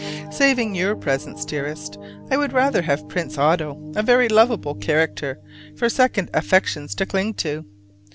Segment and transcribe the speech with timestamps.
[0.31, 1.99] Saving your presence, dearest,
[2.31, 5.37] I would rather have Prince Otto, a very lovable character
[5.75, 7.63] for second affections to cling to.